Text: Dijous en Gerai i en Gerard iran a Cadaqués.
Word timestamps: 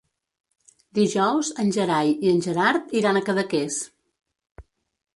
Dijous 0.99 1.51
en 1.65 1.69
Gerai 1.77 2.11
i 2.15 2.33
en 2.33 2.41
Gerard 2.49 2.99
iran 3.03 3.23
a 3.23 3.25
Cadaqués. 3.31 3.81